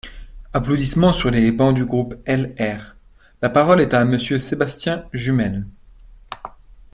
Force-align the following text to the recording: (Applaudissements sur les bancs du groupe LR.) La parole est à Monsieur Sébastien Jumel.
(Applaudissements 0.53 1.13
sur 1.13 1.29
les 1.29 1.51
bancs 1.51 1.75
du 1.75 1.85
groupe 1.85 2.15
LR.) 2.25 2.95
La 3.43 3.51
parole 3.51 3.79
est 3.81 3.93
à 3.93 4.03
Monsieur 4.03 4.39
Sébastien 4.39 5.05
Jumel. 5.13 5.67